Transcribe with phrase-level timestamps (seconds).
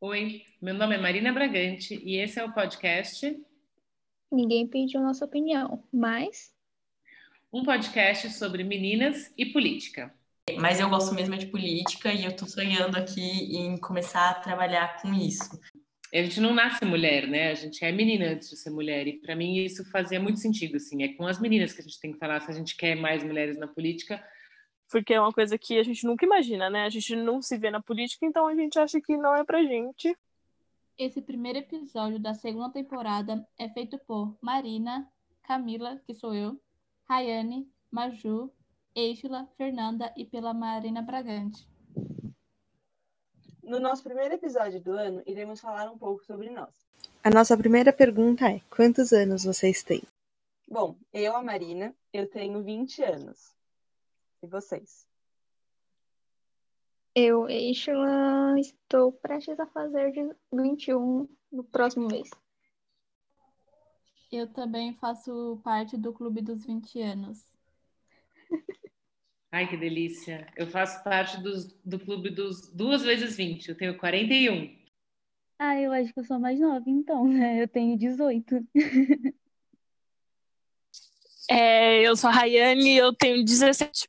[0.00, 3.36] Oi, meu nome é Marina Bragante e esse é o podcast.
[4.30, 6.54] Ninguém pediu nossa opinião, mas.
[7.52, 10.14] Um podcast sobre meninas e política.
[10.56, 15.02] Mas eu gosto mesmo de política e eu tô sonhando aqui em começar a trabalhar
[15.02, 15.58] com isso.
[16.14, 17.50] A gente não nasce mulher, né?
[17.50, 19.08] A gente é menina antes de ser mulher.
[19.08, 21.02] E para mim isso fazia muito sentido, assim.
[21.02, 23.24] É com as meninas que a gente tem que falar se a gente quer mais
[23.24, 24.22] mulheres na política
[24.90, 26.84] porque é uma coisa que a gente nunca imagina, né?
[26.84, 29.62] A gente não se vê na política, então a gente acha que não é pra
[29.62, 30.16] gente.
[30.96, 35.08] Esse primeiro episódio da segunda temporada é feito por Marina,
[35.42, 36.60] Camila, que sou eu,
[37.08, 38.52] Rayane, Maju,
[38.94, 41.68] Eixila, Fernanda e pela Marina Bragante.
[43.62, 46.74] No nosso primeiro episódio do ano, iremos falar um pouco sobre nós.
[47.22, 50.02] A nossa primeira pergunta é: quantos anos vocês têm?
[50.66, 53.57] Bom, eu, a Marina, eu tenho 20 anos.
[54.42, 55.06] E vocês?
[57.14, 62.30] Eu, Ishla, estou prestes a fazer de 21 no próximo mês.
[64.30, 67.44] Eu também faço parte do Clube dos 20 anos.
[69.50, 70.46] Ai, que delícia.
[70.56, 73.70] Eu faço parte dos, do clube dos duas vezes 20.
[73.70, 74.76] Eu tenho 41.
[75.58, 77.60] Ah, eu acho que eu sou mais nova, então, né?
[77.62, 78.66] Eu tenho 18.
[81.50, 84.06] É, eu sou a Rayane e eu tenho 17.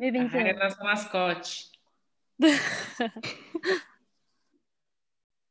[0.00, 0.40] Me venceu.
[0.40, 1.70] A é nossa mascote.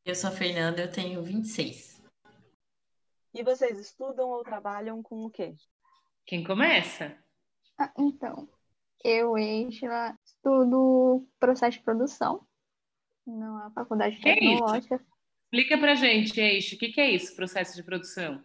[0.04, 2.02] eu sou a Fernanda, eu tenho 26.
[3.32, 5.54] E vocês estudam ou trabalham com o quê?
[6.26, 7.16] Quem começa?
[7.78, 8.50] Ah, então,
[9.04, 12.44] eu, Angela, estudo processo de produção
[13.28, 14.96] na faculdade que tecnológica.
[14.96, 15.00] É
[15.44, 18.44] Explica pra gente, Eixo, o que, que é isso, processo de produção?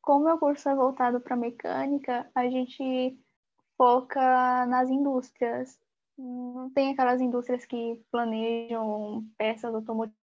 [0.00, 3.14] Como meu curso é voltado para mecânica, a gente
[3.76, 5.78] foca nas indústrias.
[6.16, 10.14] Não tem aquelas indústrias que planejam peças automotivas,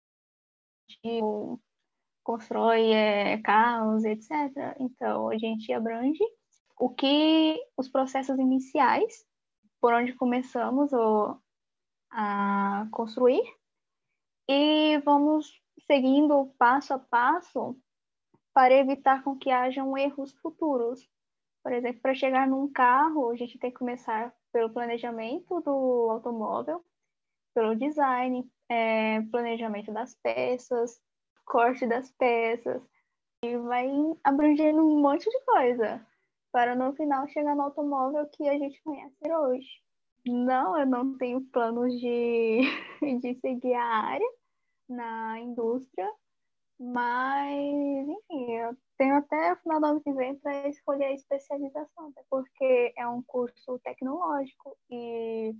[2.22, 4.30] constrói é, carros, etc.
[4.78, 6.22] Então, a gente abrange
[6.78, 9.26] o que os processos iniciais,
[9.80, 11.38] por onde começamos ou,
[12.10, 13.42] a construir,
[14.48, 17.76] e vamos seguindo passo a passo
[18.52, 21.08] para evitar com que hajam erros futuros.
[21.62, 26.84] Por exemplo, para chegar num carro, a gente tem que começar pelo planejamento do automóvel,
[27.54, 31.00] pelo design, é, planejamento das peças,
[31.44, 32.82] corte das peças,
[33.44, 33.88] e vai
[34.24, 36.06] abrangendo um monte de coisa,
[36.52, 39.68] para no final chegar no automóvel que a gente conhece hoje.
[40.26, 42.60] Não, eu não tenho planos de,
[43.20, 44.32] de seguir a área
[44.88, 46.10] na indústria,
[46.78, 52.08] mas, enfim, eu tenho até o final do ano que vem para escolher a especialização,
[52.08, 55.56] até porque é um curso tecnológico e o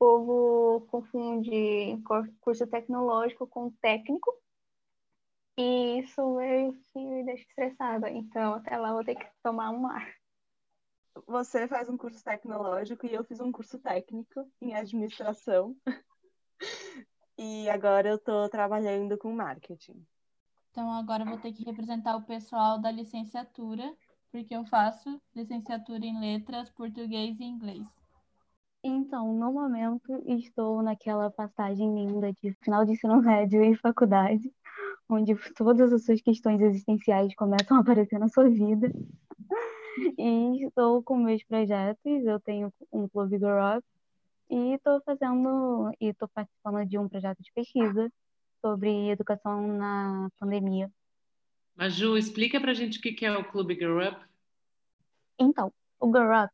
[0.00, 2.02] povo confunde
[2.40, 4.36] curso tecnológico com técnico.
[5.56, 8.10] E isso meio que me deixa estressada.
[8.10, 10.12] Então, até lá vou ter que tomar um ar.
[11.28, 15.76] Você faz um curso tecnológico e eu fiz um curso técnico em administração.
[17.38, 20.04] e agora eu estou trabalhando com marketing.
[20.72, 23.94] Então agora eu vou ter que representar o pessoal da licenciatura,
[24.30, 27.86] porque eu faço licenciatura em letras, português e inglês.
[28.82, 34.50] Então, no momento, estou naquela passagem linda de final de ensino médio e faculdade,
[35.10, 38.90] onde todas as suas questões existenciais começam a aparecer na sua vida.
[40.16, 43.86] E estou com meus projetos, eu tenho um clube Grow Up
[44.48, 48.10] e estou fazendo e estou participando de um projeto de pesquisa
[48.62, 50.90] sobre educação na pandemia.
[51.76, 54.20] Maju, explica pra gente o que é o Clube Grow Up.
[55.38, 56.52] Então, o Grow Up,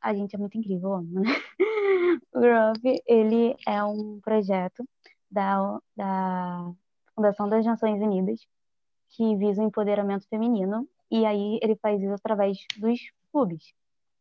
[0.00, 1.30] a gente é muito incrível, amo, né?
[2.32, 4.88] O Grow Up, ele é um projeto
[5.30, 6.72] da, da
[7.14, 8.40] Fundação das Nações Unidas
[9.10, 13.00] que visa o empoderamento feminino e aí ele faz isso através dos
[13.32, 13.74] clubes,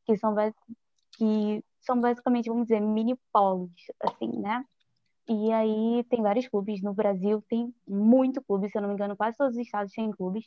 [0.06, 0.36] que são,
[1.12, 4.66] que são basicamente, vamos dizer, mini polos, assim, né?
[5.30, 9.16] E aí tem vários clubes no Brasil, tem muito clube, se eu não me engano,
[9.16, 10.44] quase todos os estados têm clubes.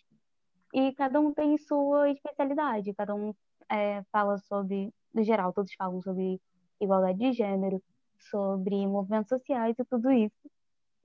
[0.74, 3.32] E cada um tem sua especialidade, cada um
[3.70, 6.40] é, fala sobre, no geral, todos falam sobre
[6.80, 7.80] igualdade de gênero,
[8.18, 10.50] sobre movimentos sociais e tudo isso.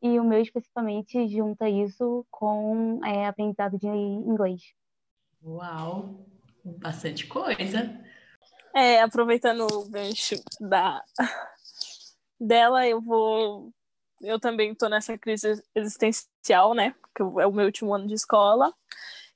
[0.02, 4.74] E o meu especificamente junta isso com é, aprendizado de inglês.
[5.44, 6.26] Uau,
[6.64, 8.04] bastante coisa.
[8.74, 11.04] É, aproveitando o gancho da
[12.40, 13.74] dela, eu vou.
[14.22, 16.96] Eu também estou nessa crise existencial, né?
[17.16, 18.74] Que é o meu último ano de escola.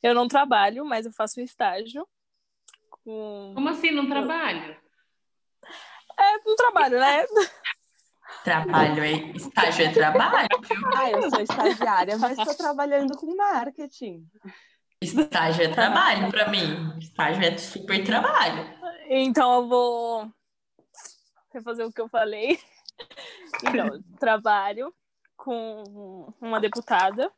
[0.02, 2.08] Eu não trabalho, mas eu faço estágio.
[2.90, 3.52] Com...
[3.56, 4.76] Como assim, não trabalho?
[6.18, 7.26] É, não trabalho, né?
[8.44, 10.48] Trabalho é estágio é trabalho.
[10.96, 14.26] Ah, eu sou estagiária, mas estou trabalhando com marketing.
[15.02, 16.98] Estágio é trabalho para mim.
[17.00, 18.66] Estágio é super trabalho.
[19.10, 20.32] Então eu vou
[21.52, 22.60] refazer o que eu falei.
[23.64, 24.94] Então, trabalho
[25.38, 27.32] com uma deputada.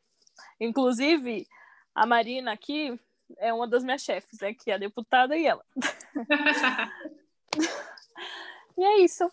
[0.60, 1.46] Inclusive,
[1.94, 2.98] a Marina aqui
[3.38, 5.64] é uma das minhas chefes, é que é a deputada e ela.
[8.76, 9.30] e é isso.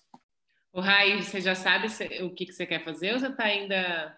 [0.74, 1.88] O Rai, você já sabe
[2.24, 4.18] o que você quer fazer ou você está ainda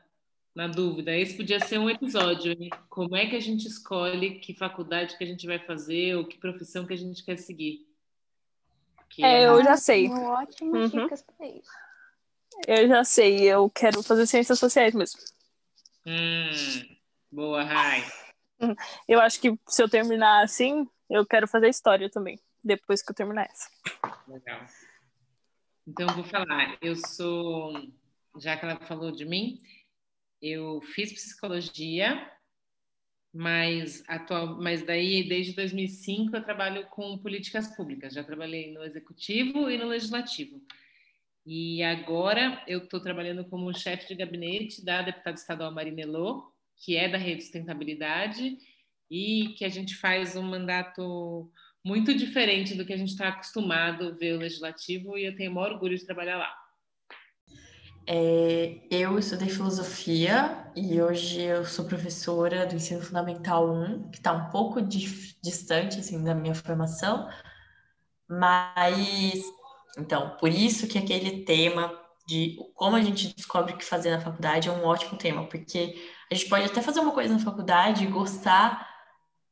[0.54, 1.18] na dúvida?
[1.18, 2.52] Esse podia ser um episódio.
[2.52, 2.70] Hein?
[2.90, 6.38] Como é que a gente escolhe que faculdade que a gente vai fazer ou que
[6.38, 7.88] profissão que a gente quer seguir?
[9.10, 10.10] Que é, eu já sei.
[10.10, 11.04] Ótimas uhum.
[11.04, 11.72] dicas para isso.
[12.68, 15.20] Eu já sei, eu quero fazer ciências sociais mesmo.
[16.06, 16.96] Hum,
[17.32, 18.04] boa, Rai.
[19.08, 23.16] Eu acho que se eu terminar assim, eu quero fazer história também, depois que eu
[23.16, 23.70] terminar essa.
[24.28, 24.66] Legal.
[25.88, 26.78] Então, vou falar.
[26.82, 27.74] Eu sou,
[28.40, 29.60] já que ela falou de mim,
[30.42, 32.32] eu fiz psicologia,
[33.34, 38.14] mas, atual, mas daí, desde 2005, eu trabalho com políticas públicas.
[38.14, 40.62] Já trabalhei no executivo e no legislativo.
[41.46, 46.96] E agora eu estou trabalhando como chefe de gabinete da deputada estadual Marina Elô, que
[46.96, 48.58] é da Rede Sustentabilidade,
[49.12, 51.52] e que a gente faz um mandato
[51.84, 55.52] muito diferente do que a gente está acostumado a ver o legislativo, e eu tenho
[55.52, 56.64] o maior orgulho de trabalhar lá.
[58.06, 64.34] É, eu estudei filosofia e hoje eu sou professora do ensino fundamental 1, que está
[64.34, 67.30] um pouco distante assim, da minha formação,
[68.28, 69.42] mas
[69.98, 74.22] então, por isso que aquele tema de como a gente descobre o que fazer na
[74.22, 75.96] faculdade é um ótimo tema, porque
[76.32, 78.90] a gente pode até fazer uma coisa na faculdade e gostar,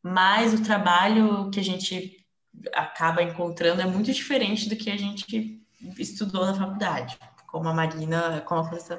[0.02, 2.26] mas o trabalho que a gente
[2.74, 5.62] acaba encontrando é muito diferente do que a gente
[5.98, 7.18] estudou na faculdade,
[7.48, 8.98] como a Marina, como aconteceu,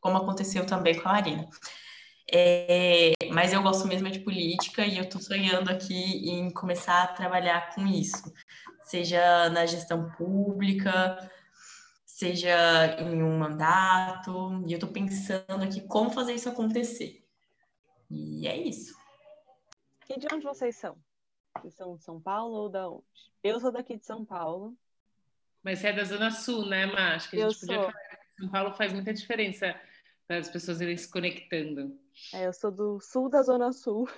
[0.00, 1.48] como aconteceu também com a Marina.
[2.30, 7.06] É, mas eu gosto mesmo de política e eu estou sonhando aqui em começar a
[7.08, 8.30] trabalhar com isso,
[8.88, 11.30] seja na gestão pública,
[12.04, 17.24] seja em um mandato, e eu estou pensando aqui como fazer isso acontecer.
[18.10, 18.96] E é isso.
[20.08, 20.96] E de onde vocês são?
[21.56, 23.04] Vocês são de São Paulo ou da onde?
[23.42, 24.74] Eu sou daqui de São Paulo.
[25.62, 27.14] Mas você é da Zona Sul, né, Má?
[27.14, 27.92] Acho que a gente eu podia sou.
[27.92, 29.78] falar que São Paulo faz muita diferença
[30.26, 31.98] para as pessoas irem se conectando.
[32.32, 34.08] É, eu sou do sul da Zona Sul.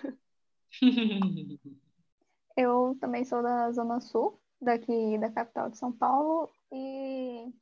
[2.56, 7.52] eu também sou da Zona Sul, daqui da capital de São Paulo, e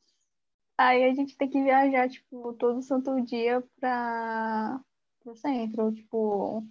[0.76, 4.80] aí a gente tem que viajar, tipo, todo santo dia para
[5.24, 6.64] o centro, tipo,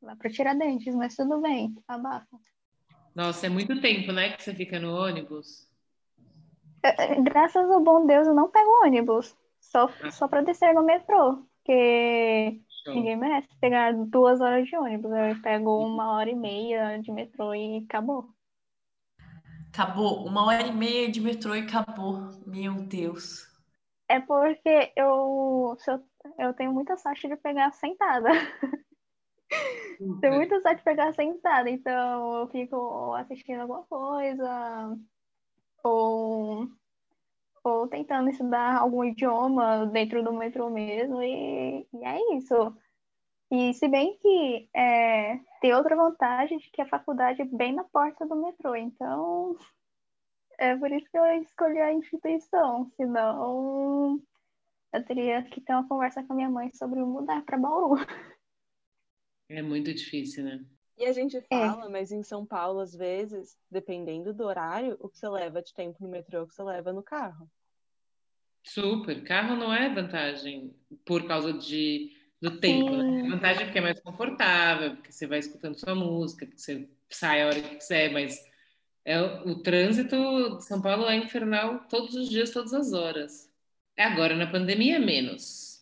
[0.00, 2.38] lá para Tiradentes, mas tudo bem, abafa.
[3.14, 5.68] Nossa, é muito tempo, né, que você fica no ônibus?
[6.82, 10.10] É, é, graças ao bom Deus, eu não pego ônibus, só, ah.
[10.10, 12.94] só para descer no metrô, porque Show.
[12.94, 17.54] ninguém merece pegar duas horas de ônibus, eu pego uma hora e meia de metrô
[17.54, 18.28] e acabou.
[19.72, 23.48] Acabou, uma hora e meia de metrô e acabou, meu Deus.
[24.06, 26.04] É porque eu, eu,
[26.38, 28.28] eu tenho muita sorte de pegar sentada.
[30.20, 34.96] Tem muita sorte de pegar sentada, então eu fico assistindo alguma coisa,
[35.82, 36.68] ou,
[37.64, 42.54] ou tentando estudar algum idioma dentro do metrô mesmo, e, e é isso.
[43.54, 47.84] E se bem que é, tem outra vantagem de que a faculdade é bem na
[47.84, 49.58] porta do metrô, então
[50.58, 54.18] é por isso que eu escolhi a instituição, senão
[54.90, 57.96] eu teria que ter uma conversa com a minha mãe sobre mudar para Bauru.
[59.50, 60.64] É muito difícil, né?
[60.96, 61.42] E a gente é.
[61.42, 61.88] fala, é.
[61.90, 65.98] mas em São Paulo, às vezes, dependendo do horário, o que você leva de tempo
[66.00, 67.50] no metrô, é o que você leva no carro.
[68.62, 69.22] Super.
[69.24, 73.20] Carro não é vantagem por causa de, do tempo, né?
[73.20, 77.42] É vantagem porque é mais confortável, porque você vai escutando sua música, porque você sai
[77.42, 78.36] a hora que quiser, mas
[79.04, 83.48] é, o trânsito de São Paulo é infernal todos os dias, todas as horas.
[83.96, 85.80] Agora, na pandemia, menos.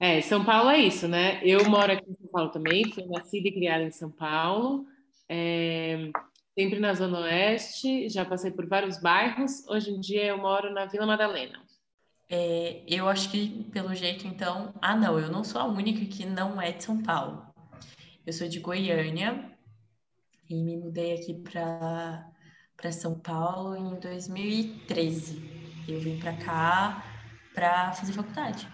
[0.00, 1.40] É, São Paulo é isso, né?
[1.42, 4.86] Eu moro aqui em São Paulo também, fui nascida e criada em São Paulo,
[5.28, 6.10] é,
[6.58, 9.66] sempre na Zona Oeste, já passei por vários bairros.
[9.68, 11.65] Hoje em dia eu moro na Vila Madalena.
[12.28, 14.74] É, eu acho que, pelo jeito, então.
[14.82, 17.46] Ah, não, eu não sou a única que não é de São Paulo.
[18.26, 19.56] Eu sou de Goiânia
[20.50, 25.40] e me mudei aqui para São Paulo em 2013.
[25.88, 27.04] Eu vim para cá
[27.54, 28.68] para fazer faculdade.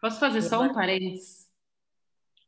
[0.00, 1.44] Posso fazer só um parênteses?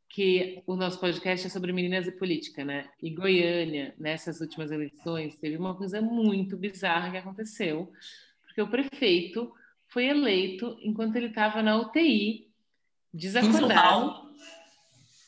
[0.08, 2.88] Que o nosso podcast é sobre meninas e política, né?
[3.02, 7.92] E Goiânia, nessas últimas eleições, teve uma coisa muito bizarra que aconteceu,
[8.56, 9.52] porque o prefeito
[9.88, 12.48] foi eleito enquanto ele estava na UTI,
[13.12, 14.30] desacordado.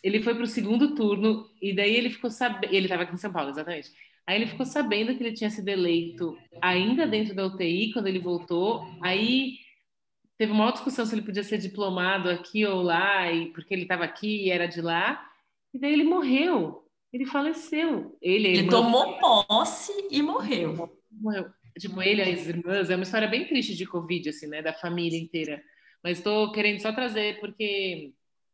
[0.03, 2.73] Ele foi para o segundo turno e daí ele ficou sabendo.
[2.73, 3.91] Ele estava aqui em São Paulo, exatamente.
[4.27, 8.19] Aí ele ficou sabendo que ele tinha sido eleito ainda dentro da UTI quando ele
[8.19, 8.83] voltou.
[9.03, 9.59] Aí
[10.39, 14.05] teve uma discussão se ele podia ser diplomado aqui ou lá, e porque ele estava
[14.05, 15.23] aqui e era de lá.
[15.75, 16.85] E daí ele morreu.
[17.13, 18.17] Ele faleceu.
[18.23, 20.91] Ele, Ele irmã- tomou posse e morreu.
[21.11, 21.51] morreu.
[21.79, 24.63] Tipo, ele e as irmãs, é uma história bem triste de Covid, assim, né?
[24.63, 25.63] Da família inteira.
[26.03, 28.13] Mas estou querendo só trazer porque,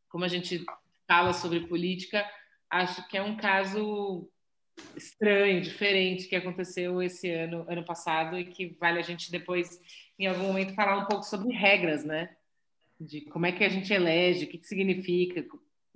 [0.09, 0.65] como a gente
[1.07, 2.29] fala sobre política,
[2.71, 4.29] acho que é um caso
[4.97, 9.81] estranho, diferente que aconteceu esse ano, ano passado, e que vale a gente depois,
[10.19, 12.35] em algum momento, falar um pouco sobre regras, né?
[12.99, 15.45] De como é que a gente elege, o que, que significa,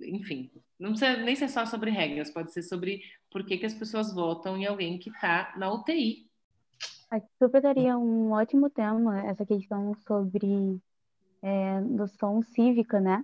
[0.01, 0.51] enfim.
[0.77, 4.13] Não precisa nem ser só sobre regras, pode ser sobre por que, que as pessoas
[4.13, 6.28] votam em alguém que está na UTI.
[7.11, 10.79] Acho que super daria um ótimo tema essa questão sobre
[11.41, 13.23] é, noção cívica, né?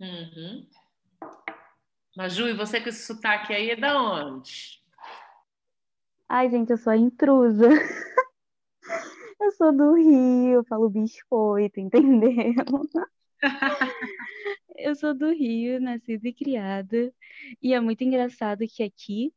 [0.00, 0.66] Uhum.
[2.16, 4.82] Maju, e você com esse sotaque aí é da onde?
[6.28, 7.68] Ai, gente, eu sou a intrusa.
[9.40, 12.54] Eu sou do Rio, eu falo biscoito, entendeu?
[14.76, 17.12] Eu sou do Rio, nascida e criada.
[17.60, 19.34] E é muito engraçado que aqui,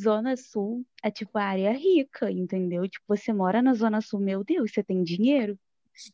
[0.00, 2.88] Zona Sul, é tipo a área rica, entendeu?
[2.88, 5.58] Tipo, você mora na Zona Sul, meu Deus, você tem dinheiro.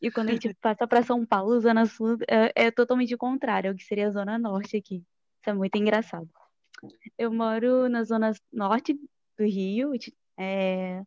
[0.01, 3.69] E quando a gente passa para São Paulo, Zona Sul é, é totalmente o contrário,
[3.69, 4.95] é o que seria a Zona Norte aqui.
[5.41, 6.29] Isso é muito engraçado.
[7.17, 8.93] Eu moro na Zona Norte
[9.37, 9.91] do Rio,
[10.37, 11.03] é,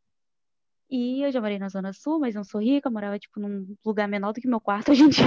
[0.91, 4.07] e eu já morei na Zona Sul, mas não sou rica, morava tipo num lugar
[4.07, 5.25] menor do que meu quarto hoje em dia.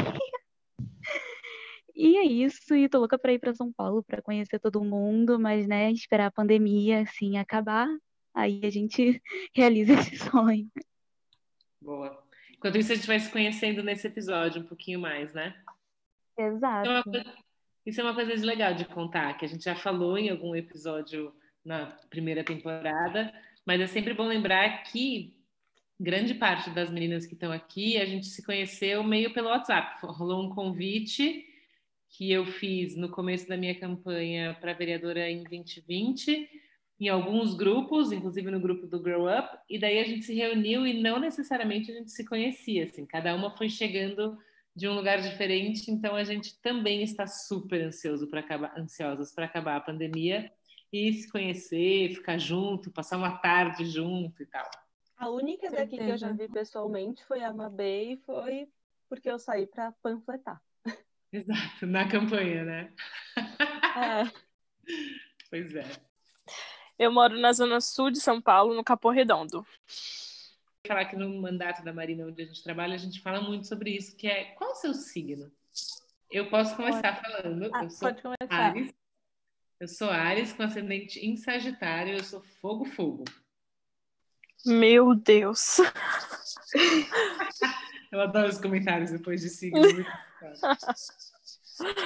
[2.01, 5.37] E é isso, e tô louca pra ir pra São Paulo pra conhecer todo mundo,
[5.37, 7.89] mas né, esperar a pandemia assim acabar,
[8.33, 9.21] aí a gente
[9.53, 10.71] realiza esse sonho.
[11.81, 12.23] Boa.
[12.53, 15.55] Enquanto isso, a gente vai se conhecendo nesse episódio um pouquinho mais, né?
[16.37, 17.11] Isso é Exato.
[17.11, 17.33] coisa-
[17.85, 20.55] Isso é uma coisa de legal de contar, que a gente já falou em algum
[20.55, 21.33] episódio
[21.65, 23.33] na primeira temporada,
[23.65, 25.35] mas é sempre bom lembrar que
[25.99, 29.99] grande parte das meninas que estão aqui, a gente se conheceu meio pelo WhatsApp.
[30.05, 31.45] Rolou um convite
[32.09, 36.49] que eu fiz no começo da minha campanha para vereadora em 2020,
[36.99, 40.85] em alguns grupos, inclusive no grupo do Grow Up, e daí a gente se reuniu
[40.85, 44.37] e não necessariamente a gente se conhecia, assim, cada uma foi chegando
[44.75, 49.45] de um lugar diferente, então a gente também está super ansioso para acabar, ansiosas para
[49.45, 50.51] acabar a pandemia
[50.91, 54.69] e se conhecer, ficar junto, passar uma tarde junto e tal.
[55.17, 58.67] A única daqui que eu já vi pessoalmente foi a Mabê e foi
[59.07, 60.61] porque eu saí pra panfletar.
[61.31, 62.93] Exato, na campanha, né?
[63.95, 64.49] É,
[65.49, 65.85] Pois é.
[66.97, 69.65] Eu moro na zona sul de São Paulo, no Capão Redondo.
[70.85, 73.91] falar que no mandato da Marina, onde a gente trabalha, a gente fala muito sobre
[73.91, 75.51] isso, que é qual o seu signo?
[76.29, 77.69] Eu posso começar falando.
[77.73, 78.47] Ah, eu sou pode começar.
[78.49, 78.93] Ares.
[79.79, 83.23] Eu sou Ares com ascendente em Sagitário, eu sou fogo fogo.
[84.65, 85.77] Meu Deus.
[88.11, 89.81] Eu adoro os comentários depois de signo.
[90.41, 90.77] engraçado.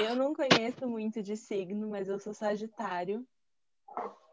[0.02, 3.26] eu não conheço muito de signo, mas eu sou Sagitário.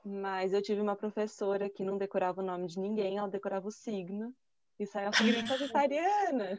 [0.05, 3.73] Mas eu tive uma professora que não decorava o nome de ninguém, ela decorava o
[3.73, 4.35] signo.
[4.79, 6.59] E saia falando, Sagitariana,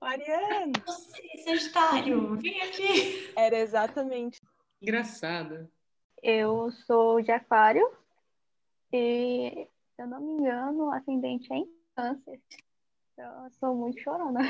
[0.00, 0.72] Ariana.
[0.86, 3.30] Você, Sagitário, vem aqui.
[3.36, 4.40] Era exatamente
[4.80, 5.68] Engraçado.
[6.22, 7.90] Eu sou de Aquário
[8.92, 12.40] e, se eu não me engano, o ascendente é em Câncer.
[13.18, 14.40] Eu sou muito chorona.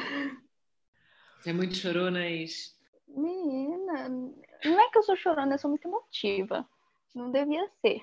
[1.40, 2.76] Você é muito chorona, Ish.
[3.06, 6.68] Menina, não é que eu sou chorona, eu sou muito emotiva.
[7.14, 8.02] Não devia ser.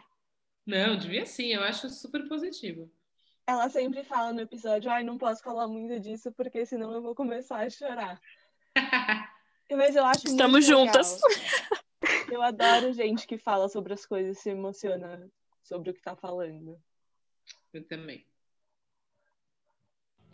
[0.66, 2.92] Não, devia sim, eu acho super positivo.
[3.46, 7.14] Ela sempre fala no episódio, ai, não posso falar muito disso, porque senão eu vou
[7.14, 8.20] começar a chorar.
[9.70, 10.86] Mas eu acho muito Estamos legal.
[10.86, 11.20] juntas.
[12.32, 15.32] Eu adoro gente que fala sobre as coisas e se emociona
[15.64, 16.80] sobre o que tá falando.
[17.74, 18.26] Eu também.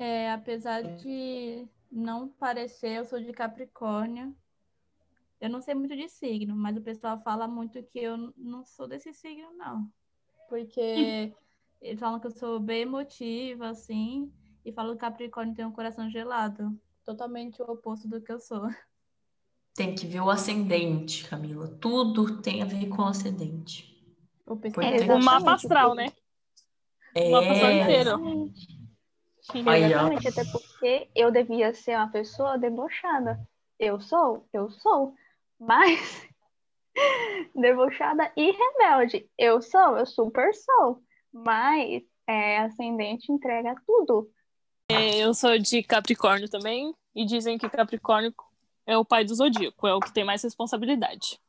[0.02, 4.36] É, apesar de não parecer, eu sou de Capricórnio.
[5.40, 8.88] Eu não sei muito de signo, mas o pessoal fala muito que eu não sou
[8.88, 9.88] desse signo, não.
[10.50, 11.32] Porque
[11.80, 14.34] eles falam que eu sou bem emotiva, assim,
[14.66, 16.76] e falam que Capricórnio tem um coração gelado.
[17.06, 18.68] Totalmente o oposto do que eu sou.
[19.76, 21.68] Tem que ver o ascendente, Camila.
[21.80, 24.04] Tudo tem a ver com o ascendente.
[24.60, 26.12] Pessoal O mapa astral, né?
[27.16, 28.16] O mapa astral É, inteiro.
[28.16, 28.81] Aí,
[29.96, 30.08] ó.
[30.08, 33.40] Exatamente, até porque eu devia ser uma pessoa debochada.
[33.80, 35.16] Eu sou, eu sou,
[35.60, 36.28] mas
[37.56, 39.28] debochada e rebelde.
[39.38, 41.02] Eu sou, eu super sou,
[41.34, 44.30] mas é, ascendente entrega tudo.
[45.20, 48.34] eu sou de Capricórnio também, e dizem que Capricórnio
[48.86, 51.40] é o pai do zodíaco, é o que tem mais responsabilidade.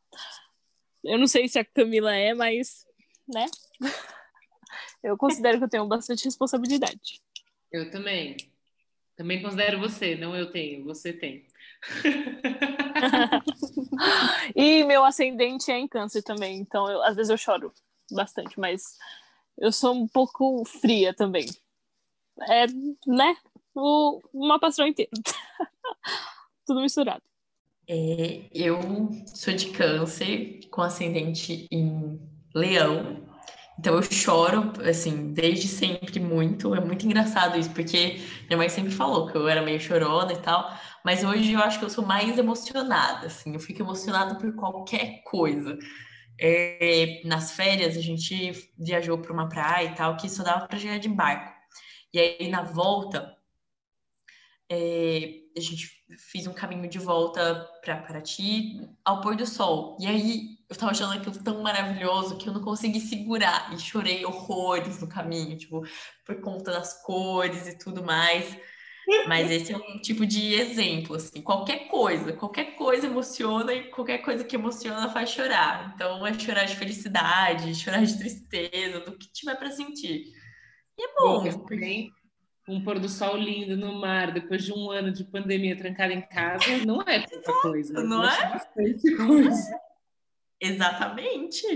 [1.04, 2.86] Eu não sei se a Camila é, mas,
[3.28, 3.46] né?
[5.02, 7.20] Eu considero que eu tenho bastante responsabilidade.
[7.72, 8.36] Eu também.
[9.16, 11.46] Também considero você, não eu tenho, você tem.
[14.54, 17.72] e meu ascendente é em câncer também, então eu, às vezes eu choro
[18.10, 18.96] bastante, mas
[19.58, 21.46] eu sou um pouco fria também.
[22.48, 22.66] É,
[23.06, 23.36] né?
[23.74, 25.10] O, uma paixão inteira.
[26.66, 27.22] Tudo misturado.
[27.88, 28.78] É, eu
[29.26, 32.20] sou de câncer, com ascendente em
[32.54, 33.31] leão.
[33.78, 36.74] Então eu choro, assim, desde sempre muito.
[36.74, 40.38] É muito engraçado isso, porque minha mãe sempre falou que eu era meio chorona e
[40.40, 40.70] tal.
[41.04, 43.54] Mas hoje eu acho que eu sou mais emocionada, assim.
[43.54, 45.78] Eu fico emocionada por qualquer coisa.
[46.40, 50.78] É, nas férias, a gente viajou para uma praia e tal, que só dava para
[50.78, 51.52] chegar de barco.
[52.12, 53.36] E aí, na volta,
[54.70, 59.96] é, a gente fez um caminho de volta para Paraty ao pôr do sol.
[60.00, 64.24] E aí eu tava achando aquilo tão maravilhoso que eu não consegui segurar e chorei
[64.24, 65.82] horrores no caminho, tipo,
[66.24, 68.56] por conta das cores e tudo mais.
[69.26, 74.18] Mas esse é um tipo de exemplo, assim, qualquer coisa, qualquer coisa emociona e qualquer
[74.18, 75.92] coisa que emociona faz chorar.
[75.94, 80.32] Então é chorar de felicidade, chorar de tristeza, do que tiver para sentir.
[80.96, 81.42] E é bom.
[81.42, 82.10] bom porque
[82.68, 86.22] um pôr do sol lindo no mar depois de um ano de pandemia trancada em
[86.22, 88.02] casa não é pouca coisa.
[88.02, 88.50] Não é?
[88.50, 89.80] Bastante coisa.
[90.60, 91.66] Exatamente.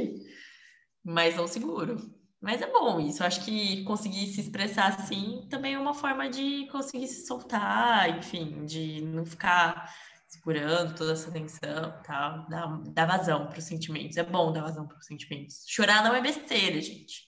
[1.03, 1.97] Mas não seguro.
[2.41, 3.23] Mas é bom isso.
[3.23, 8.19] Eu acho que conseguir se expressar assim também é uma forma de conseguir se soltar,
[8.19, 9.93] enfim, de não ficar
[10.29, 12.47] segurando toda essa tensão tal.
[12.49, 14.17] Dar, dar vazão para os sentimentos.
[14.17, 15.65] É bom dar vazão para os sentimentos.
[15.67, 17.26] Chorar não é besteira, gente.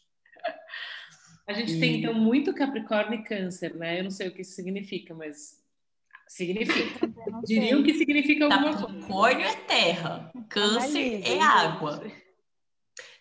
[1.49, 1.81] A gente e...
[1.81, 3.99] tem, então, muito Capricórnio e Câncer, né?
[3.99, 5.65] Eu não sei o que isso significa, mas
[6.29, 7.09] significa.
[7.43, 8.87] Diriam que significa alguma coisa.
[8.87, 12.03] Capricórnio é terra, Câncer é água.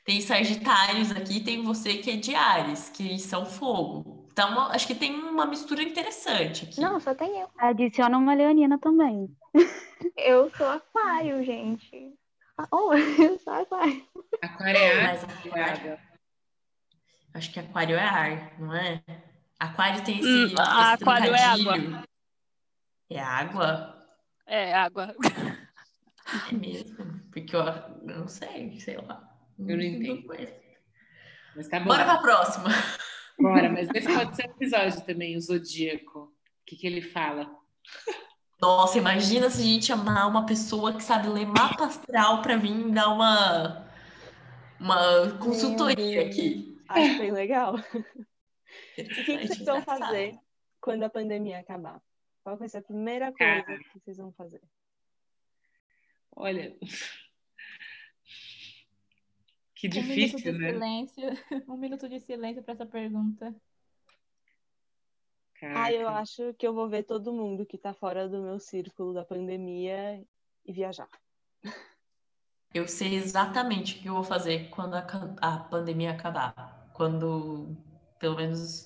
[0.04, 4.28] Tem Sagitários aqui, tem você que é de Ares, que são fogo.
[4.32, 6.82] Então, acho que tem uma mistura interessante aqui.
[6.82, 7.48] Não, só tem eu.
[7.58, 9.30] Adiciona uma leonina também.
[10.16, 12.14] Eu sou aquário, gente.
[12.72, 14.04] Oh, eu sou aquário.
[14.42, 15.06] Aquário é
[15.62, 16.00] água.
[17.38, 19.00] Acho que aquário é ar, não é?
[19.60, 20.28] Aquário tem esse.
[20.28, 22.04] Hum, esse aquário é água.
[23.12, 24.08] É água?
[24.48, 25.16] É água.
[26.52, 27.22] É mesmo?
[27.32, 29.22] Porque eu, eu não sei, sei lá.
[29.60, 30.28] Eu não entendo.
[31.56, 31.86] Mas tá bom.
[31.86, 32.70] Bora pra próxima.
[33.40, 36.20] Bora, mas esse pode ser um episódio também, o Zodíaco.
[36.20, 36.32] O
[36.66, 37.56] que, que ele fala?
[38.60, 42.90] Nossa, imagina se a gente chamar uma pessoa que sabe ler mapa astral para vir
[42.90, 43.88] dar uma,
[44.80, 46.67] uma consultoria aqui.
[46.88, 47.76] Acho bem legal.
[47.76, 47.80] o
[48.96, 50.38] que, que vocês vão fazer
[50.82, 52.02] quando a pandemia acabar?
[52.44, 53.80] Qual vai ser a primeira coisa Cara.
[53.80, 54.62] que vocês vão fazer?
[56.36, 56.78] Olha.
[59.76, 60.72] Que difícil, um né?
[60.72, 61.24] Silêncio,
[61.70, 63.56] um minuto de silêncio para essa pergunta.
[65.60, 65.84] Caraca.
[65.84, 69.14] Ah, eu acho que eu vou ver todo mundo que está fora do meu círculo
[69.14, 70.24] da pandemia
[70.66, 71.10] e viajar.
[72.78, 75.06] Eu sei exatamente o que eu vou fazer quando a,
[75.42, 77.76] a pandemia acabar quando
[78.20, 78.86] pelo menos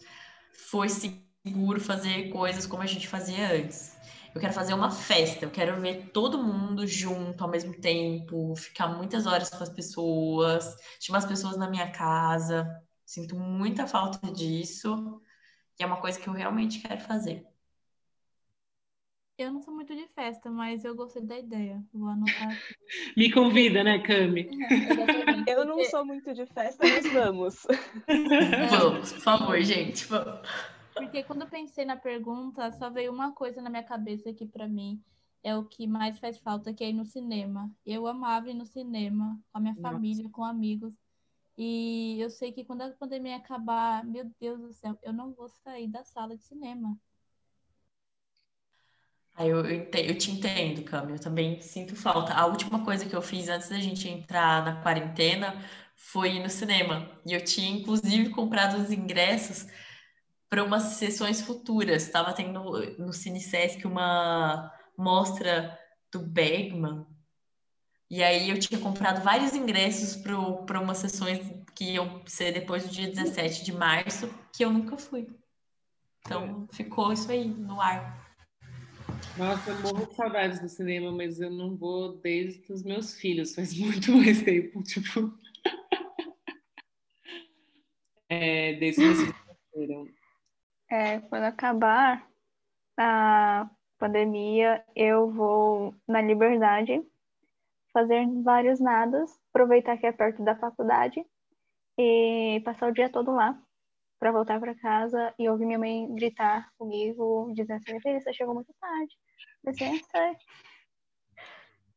[0.69, 3.97] for seguro fazer coisas como a gente fazia antes.
[4.34, 8.88] Eu quero fazer uma festa, eu quero ver todo mundo junto ao mesmo tempo, ficar
[8.88, 12.65] muitas horas com as pessoas, chamar as pessoas na minha casa.
[13.06, 15.21] Sinto muita falta disso
[15.77, 17.45] e é uma coisa que eu realmente quero fazer.
[19.41, 21.84] Eu não sou muito de festa, mas eu gostei da ideia.
[21.91, 22.56] Vou anotar.
[23.17, 24.47] Me convida, né, Cami?
[25.47, 27.65] É, eu não sou muito de festa, mas vamos.
[28.69, 30.47] Vamos, por favor, gente, vamos.
[30.93, 34.67] Porque quando eu pensei na pergunta, só veio uma coisa na minha cabeça que para
[34.67, 35.01] mim
[35.43, 37.71] é o que mais faz falta, que é ir no cinema.
[37.84, 39.95] Eu amava ir no cinema com a minha Nossa.
[39.95, 40.93] família, com amigos.
[41.58, 45.49] E eu sei que quando a pandemia acabar, meu Deus do céu, eu não vou
[45.49, 46.95] sair da sala de cinema.
[49.39, 52.34] Eu, eu, eu te entendo, Cami, eu também sinto falta.
[52.34, 55.63] A última coisa que eu fiz antes da gente entrar na quarentena
[55.96, 57.10] foi ir no cinema.
[57.26, 59.67] E eu tinha, inclusive, comprado os ingressos
[60.50, 62.04] para umas sessões futuras.
[62.04, 62.62] Estava tendo
[62.98, 65.78] no Cine Sesc uma mostra
[66.12, 67.06] do Bergman.
[68.10, 71.39] E aí eu tinha comprado vários ingressos para umas sessões
[71.74, 75.28] que iam ser depois do dia 17 de março, que eu nunca fui.
[76.20, 78.21] Então ficou isso aí no ar.
[79.38, 83.56] Nossa, eu morro de saudades do cinema, mas eu não vou desde os meus filhos,
[83.56, 85.34] faz muito mais tempo, tipo.
[88.30, 90.14] é, desde que eles
[90.90, 92.28] É, quando acabar
[92.98, 97.02] a pandemia, eu vou na Liberdade
[97.94, 101.26] fazer vários nadas, aproveitar que é perto da faculdade
[101.98, 103.62] e passar o dia todo lá
[104.22, 108.72] para voltar para casa e ouvir minha mãe gritar comigo, dizendo assim: você chegou muito
[108.80, 109.18] tarde.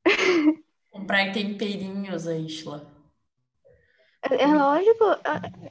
[0.07, 2.87] É, Comprar temperinhos, Aisla.
[4.23, 5.05] É lógico,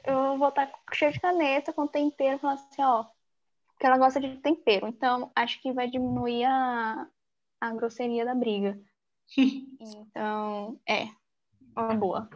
[0.04, 3.06] eu vou estar cheio de caneta, com tempero, falando assim, ó,
[3.80, 4.88] que ela gosta de tempero.
[4.88, 7.08] Então, acho que vai diminuir a,
[7.62, 8.78] a grosseria da briga.
[9.80, 11.08] então, é,
[11.76, 12.30] uma boa.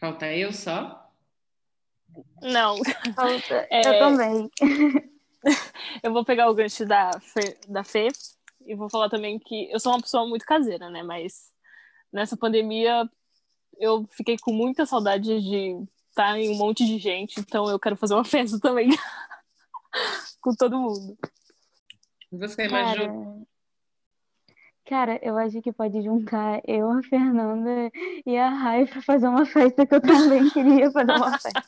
[0.00, 1.12] Falta eu só?
[2.42, 2.76] Não.
[3.14, 4.50] Falta- É, Eu também.
[6.02, 8.08] Eu vou pegar o gancho da Fê, da Fê
[8.66, 11.02] e vou falar também que eu sou uma pessoa muito caseira, né?
[11.02, 11.50] Mas
[12.12, 13.08] nessa pandemia
[13.78, 17.96] eu fiquei com muita saudade de estar em um monte de gente, então eu quero
[17.96, 18.90] fazer uma festa também
[20.42, 21.16] com todo mundo.
[22.32, 23.46] Você, Cara, Maju?
[24.90, 27.92] Cara, eu acho que pode juntar eu, a Fernanda
[28.26, 31.62] e a Rai pra fazer uma festa que eu também queria fazer uma festa.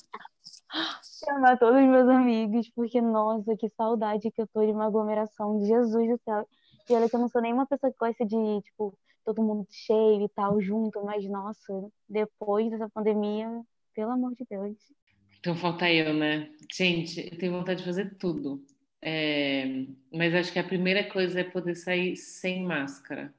[1.24, 5.60] Chamar todos os meus amigos, porque, nossa, que saudade que eu tô de uma aglomeração,
[5.60, 6.48] de Jesus do céu.
[6.90, 8.92] E olha que eu não sou nenhuma pessoa que gosta de, tipo,
[9.24, 13.48] todo mundo cheio e tal, junto, mas, nossa, depois dessa pandemia,
[13.94, 14.76] pelo amor de Deus.
[15.38, 16.50] Então falta eu, né?
[16.74, 18.64] Gente, eu tenho vontade de fazer tudo.
[19.02, 23.34] É, mas acho que a primeira coisa é poder sair sem máscara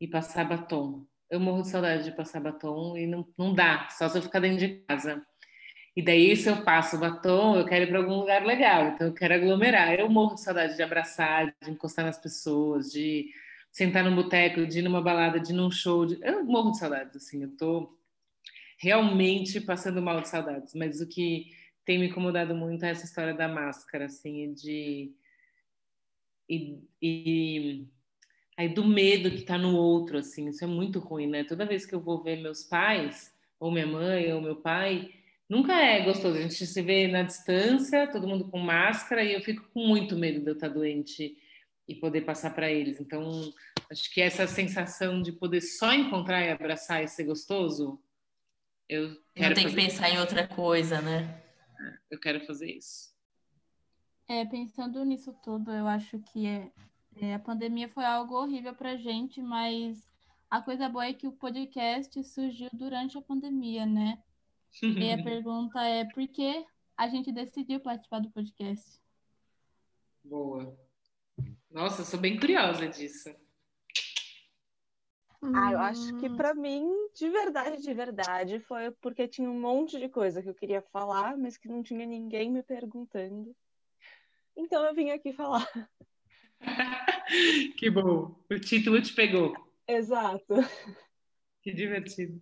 [0.00, 1.06] e passar batom.
[1.30, 4.40] Eu morro de saudade de passar batom e não, não dá, só se eu ficar
[4.40, 5.24] dentro de casa.
[5.96, 9.14] E daí, se eu passo batom, eu quero ir para algum lugar legal, então eu
[9.14, 9.94] quero aglomerar.
[9.98, 13.28] Eu morro de saudade de abraçar, de encostar nas pessoas, de
[13.72, 16.06] sentar num boteco, de ir numa balada, de ir num show.
[16.06, 17.96] de- Eu morro de saudades, assim, eu tô
[18.78, 20.74] realmente passando mal de saudades.
[20.74, 21.46] Mas o que
[21.84, 25.12] tem me incomodado muito essa história da máscara, assim, de.
[26.48, 27.86] E, e
[28.56, 31.44] aí do medo que tá no outro, assim, isso é muito ruim, né?
[31.44, 35.10] Toda vez que eu vou ver meus pais, ou minha mãe, ou meu pai,
[35.48, 36.38] nunca é gostoso.
[36.38, 40.16] A gente se vê na distância, todo mundo com máscara, e eu fico com muito
[40.16, 41.36] medo de eu estar doente
[41.86, 43.00] e poder passar para eles.
[43.00, 43.52] Então,
[43.90, 48.00] acho que essa sensação de poder só encontrar e abraçar e ser gostoso,
[48.88, 51.42] eu Não quero tem que pensar em outra coisa, né?
[52.10, 53.14] Eu quero fazer isso.
[54.28, 56.70] É, pensando nisso tudo, eu acho que é,
[57.16, 60.08] é, a pandemia foi algo horrível pra gente, mas
[60.48, 64.22] a coisa boa é que o podcast surgiu durante a pandemia, né?
[64.82, 66.64] E a pergunta é por que
[66.96, 69.00] a gente decidiu participar do podcast?
[70.22, 70.78] Boa.
[71.70, 73.34] Nossa, eu sou bem curiosa disso.
[75.42, 79.58] Ah, eu acho que Hum, pra mim, de verdade, de verdade, foi porque tinha um
[79.58, 83.54] monte de coisa que eu queria falar, mas que não tinha ninguém me perguntando.
[84.56, 85.66] Então eu vim aqui falar.
[87.78, 88.34] Que bom.
[88.50, 89.54] O título te pegou.
[89.86, 90.54] Exato.
[91.62, 92.40] Que divertido.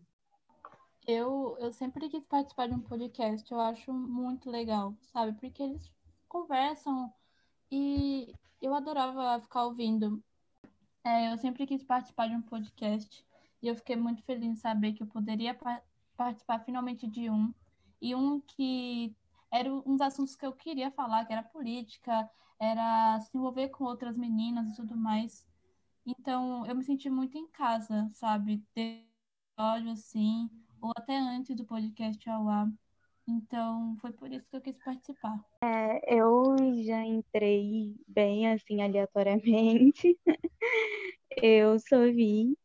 [1.06, 5.38] Eu, eu sempre quis participar de um podcast, eu acho muito legal, sabe?
[5.40, 5.90] Porque eles
[6.28, 7.12] conversam
[7.70, 10.22] e eu adorava ficar ouvindo.
[11.04, 13.24] É, eu sempre quis participar de um podcast
[13.62, 15.82] e eu fiquei muito feliz em saber que eu poderia pa-
[16.16, 17.52] participar finalmente de um.
[18.00, 19.14] E um que
[19.50, 22.28] era um dos assuntos que eu queria falar, que era política,
[22.60, 25.46] era se envolver com outras meninas e tudo mais.
[26.06, 28.62] Então, eu me senti muito em casa, sabe?
[28.76, 30.48] Episódio assim,
[30.80, 32.68] ou até antes do podcast ao ar.
[33.26, 35.38] Então, foi por isso que eu quis participar.
[36.06, 40.18] Eu já entrei bem assim aleatoriamente.
[41.42, 42.56] Eu só vi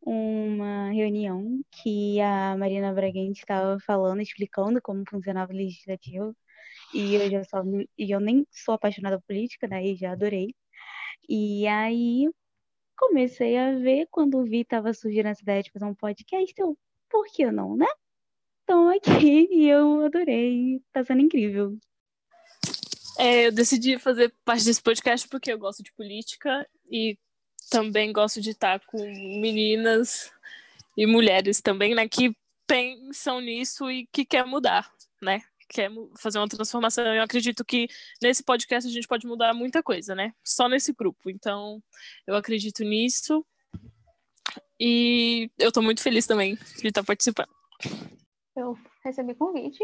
[0.00, 6.36] uma reunião que a Marina Braguente estava falando, explicando como funcionava o legislativo.
[6.94, 7.62] E eu já só,
[7.98, 9.84] e eu nem sou apaixonada por política, né?
[9.84, 10.54] E já adorei.
[11.28, 12.28] E aí
[12.96, 16.78] comecei a ver quando vi estava surgindo essa ideia de fazer um podcast, eu,
[17.10, 17.86] por que não, né?
[18.62, 21.76] Então aqui e eu adorei, tá sendo incrível.
[23.18, 27.18] É, eu decidi fazer parte desse podcast porque eu gosto de política e
[27.70, 28.98] também gosto de estar com
[29.40, 30.30] meninas
[30.96, 35.42] e mulheres também, né, que pensam nisso e que quer mudar, né?
[35.68, 37.04] Quer fazer uma transformação.
[37.04, 37.88] Eu acredito que
[38.22, 40.34] nesse podcast a gente pode mudar muita coisa, né?
[40.44, 41.30] Só nesse grupo.
[41.30, 41.82] Então,
[42.26, 43.44] eu acredito nisso.
[44.78, 47.48] E eu tô muito feliz também de estar participando.
[48.54, 49.82] Eu recebi convite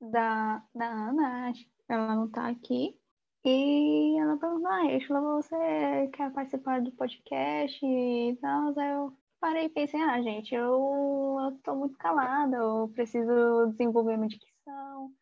[0.00, 1.52] da, da Ana,
[1.88, 2.96] ela não tá aqui.
[3.44, 8.78] E ela perguntou, ah, Ishla, você quer participar do podcast e tal?
[8.78, 14.16] Aí eu parei e pensei, ah, gente, eu, eu tô muito calada, eu preciso desenvolver
[14.16, 15.12] minha dic- educação,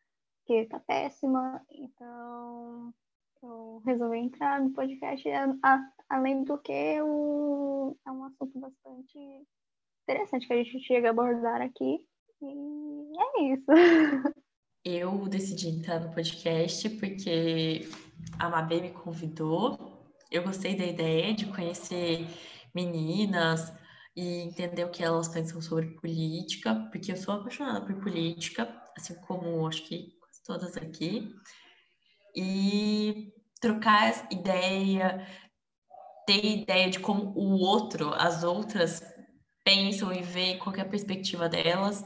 [0.47, 2.95] que tá péssima, então
[3.43, 5.29] eu resolvi entrar no podcast,
[6.09, 9.19] além do que o, é um assunto bastante
[10.05, 12.07] interessante que a gente chega a abordar aqui,
[12.41, 13.67] e é isso.
[14.85, 17.89] Eu decidi entrar no podcast porque
[18.39, 19.79] a Mabê me convidou.
[20.31, 22.27] Eu gostei da ideia de conhecer
[22.75, 23.73] meninas
[24.17, 29.15] e entender o que elas pensam sobre política, porque eu sou apaixonada por política, assim
[29.23, 30.13] como acho que
[30.45, 31.35] todas aqui.
[32.35, 35.27] E trocar ideia,
[36.27, 39.03] ter ideia de como o outro, as outras
[39.65, 42.05] pensam e ver qual é a perspectiva delas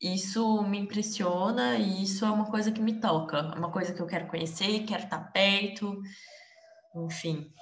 [0.00, 4.00] isso me impressiona e isso é uma coisa que me toca, é uma coisa que
[4.00, 6.00] eu quero conhecer, quero estar perto,
[6.94, 7.52] enfim.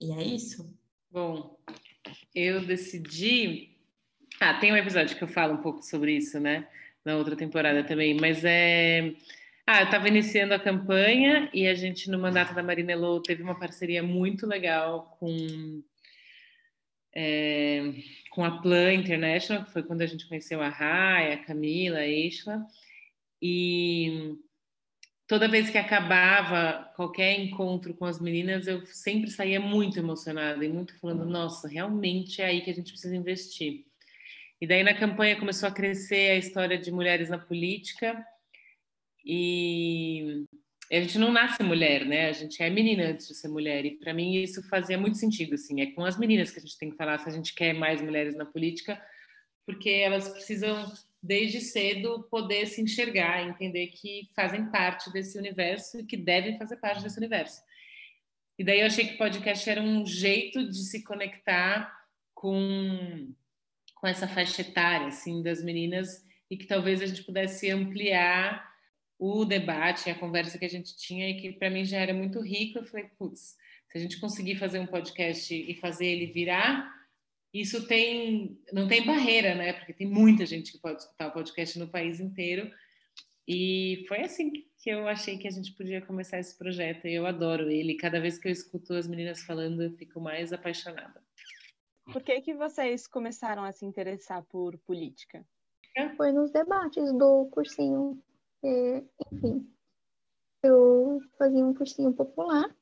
[0.00, 0.72] E é isso.
[1.10, 1.58] Bom,
[2.34, 3.76] eu decidi.
[4.40, 6.68] Ah, tem um episódio que eu falo um pouco sobre isso, né?
[7.04, 9.12] Na outra temporada também, mas é.
[9.66, 13.42] Ah, eu estava iniciando a campanha e a gente, no mandato da Marina Elô, teve
[13.42, 15.82] uma parceria muito legal com
[17.14, 17.92] é,
[18.30, 22.06] com a Plan International, que foi quando a gente conheceu a Rai, a Camila, a
[22.06, 22.64] Isla,
[23.42, 24.36] e
[25.26, 30.68] toda vez que acabava qualquer encontro com as meninas, eu sempre saía muito emocionada e
[30.68, 33.84] muito falando, nossa, realmente é aí que a gente precisa investir.
[34.60, 38.22] E daí na campanha começou a crescer a história de mulheres na política
[39.24, 40.44] e
[40.98, 42.28] a gente não nasce mulher, né?
[42.28, 43.84] A gente é menina antes de ser mulher.
[43.84, 45.80] E para mim isso fazia muito sentido, assim.
[45.80, 48.02] É com as meninas que a gente tem que falar se a gente quer mais
[48.02, 49.00] mulheres na política,
[49.64, 56.04] porque elas precisam desde cedo poder se enxergar, entender que fazem parte desse universo e
[56.04, 57.60] que devem fazer parte desse universo.
[58.58, 61.94] E daí eu achei que podcast era um jeito de se conectar
[62.34, 63.32] com
[63.94, 68.69] com essa faixa etária assim das meninas e que talvez a gente pudesse ampliar
[69.20, 72.40] o debate, a conversa que a gente tinha e que para mim já era muito
[72.40, 72.78] rico.
[72.78, 73.54] Eu falei, putz,
[73.90, 76.90] se a gente conseguir fazer um podcast e fazer ele virar,
[77.52, 79.74] isso tem não tem barreira, né?
[79.74, 82.72] Porque tem muita gente que pode escutar o podcast no país inteiro.
[83.46, 87.06] E foi assim que eu achei que a gente podia começar esse projeto.
[87.06, 87.96] E eu adoro ele.
[87.96, 91.22] Cada vez que eu escuto as meninas falando, eu fico mais apaixonada.
[92.10, 95.44] Por que que vocês começaram a se interessar por política?
[96.16, 98.22] Foi nos debates do cursinho
[98.62, 99.70] é, enfim,
[100.62, 102.74] eu fazia um cursinho popular.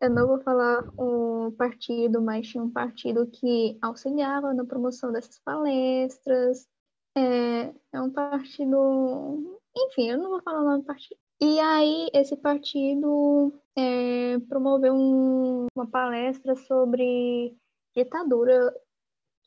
[0.00, 5.38] Eu não vou falar um partido, mas tinha um partido que auxiliava na promoção dessas
[5.40, 6.68] palestras.
[7.16, 9.60] É, é um partido.
[9.76, 11.18] Enfim, eu não vou falar o nome do partido.
[11.40, 17.56] E aí, esse partido é, promoveu um, uma palestra sobre
[17.94, 18.74] ditadura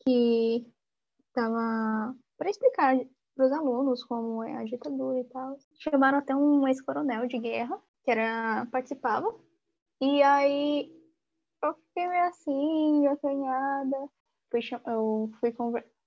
[0.03, 0.65] que
[1.29, 2.97] estava para explicar
[3.37, 5.55] para os alunos como é a ditadura e tal.
[5.75, 9.33] Chamaram até um ex-coronel de guerra, que era participava.
[10.01, 10.91] E aí
[11.63, 14.09] eu fiquei meio assim, acanhada.
[14.49, 15.53] Fui, eu fui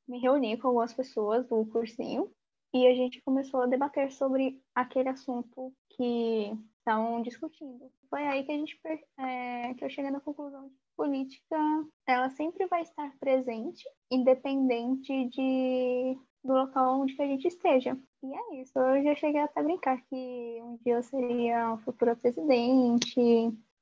[0.08, 2.30] me reunir com algumas pessoas do cursinho
[2.74, 7.90] e a gente começou a debater sobre aquele assunto que estavam discutindo.
[8.08, 8.80] Foi aí que a gente
[9.18, 11.56] é, que eu cheguei na conclusão de política
[12.06, 17.96] ela sempre vai estar presente, independente de do local onde que a gente esteja.
[18.22, 18.78] E é isso.
[18.78, 23.20] Eu já cheguei até a brincar que um dia eu seria um futura presidente.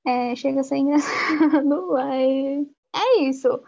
[0.07, 3.63] É, chega a ser engraçado, mas é isso.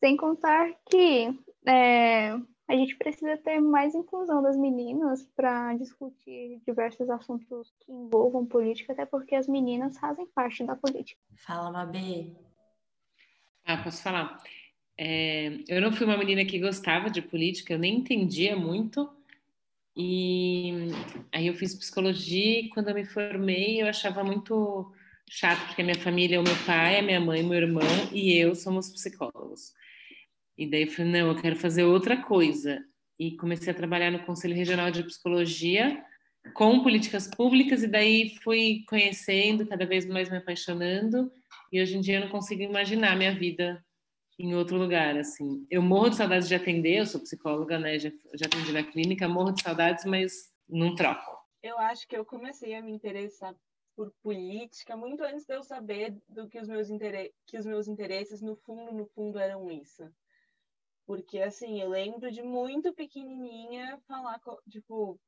[0.00, 2.32] Sem contar que é,
[2.68, 8.92] a gente precisa ter mais inclusão das meninas para discutir diversos assuntos que envolvam política,
[8.92, 11.20] até porque as meninas fazem parte da política.
[11.44, 12.32] Fala, Mabê.
[13.64, 14.40] Ah, posso falar?
[15.02, 19.10] É, eu não fui uma menina que gostava de política, eu nem entendia muito.
[19.96, 20.90] E
[21.32, 24.92] aí eu fiz psicologia e quando eu me formei eu achava muito
[25.30, 27.82] chato, porque a minha família, o meu pai, a minha mãe, meu irmão
[28.12, 29.72] e eu somos psicólogos.
[30.56, 32.84] E daí eu falei, não, eu quero fazer outra coisa.
[33.18, 36.04] E comecei a trabalhar no Conselho Regional de Psicologia
[36.52, 41.32] com políticas públicas e daí fui conhecendo, cada vez mais me apaixonando.
[41.72, 43.82] E hoje em dia eu não consigo imaginar minha vida
[44.40, 45.66] em outro lugar, assim.
[45.70, 47.98] Eu morro de saudades de atender, eu sou psicóloga, né?
[47.98, 51.38] Já, já atendi na clínica, morro de saudades, mas não troco.
[51.62, 53.54] Eu acho que eu comecei a me interessar
[53.94, 57.86] por política muito antes de eu saber do que os meus interesses, que os meus
[57.86, 60.10] interesses no fundo, no fundo eram isso.
[61.06, 65.20] Porque assim, eu lembro de muito pequenininha falar tipo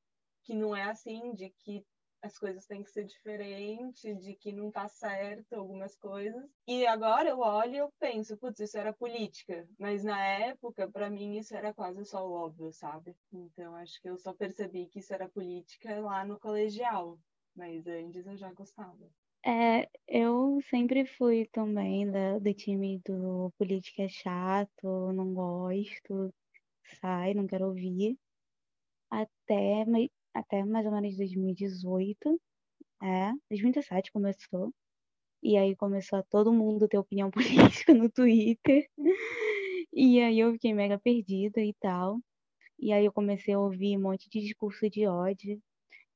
[0.44, 1.84] que não é assim, de que
[2.22, 6.44] as coisas têm que ser diferentes, de que não tá certo algumas coisas.
[6.66, 9.68] E agora eu olho e eu penso, putz, isso era política.
[9.78, 13.16] Mas na época, para mim, isso era quase só o óbvio, sabe?
[13.32, 17.18] Então acho que eu só percebi que isso era política lá no colegial.
[17.54, 19.10] Mas antes eu já gostava.
[19.44, 26.32] É, eu sempre fui também da, do time do política é chato, não gosto,
[27.00, 28.18] sai, não quero ouvir.
[29.10, 32.40] Até, mai- até mais ou menos 2018,
[33.02, 34.72] é, 2017 começou.
[35.42, 37.30] E aí começou a todo mundo ter opinião
[37.84, 38.88] política no Twitter.
[39.92, 42.20] E aí eu fiquei mega perdida e tal.
[42.78, 45.60] E aí eu comecei a ouvir um monte de discurso de ódio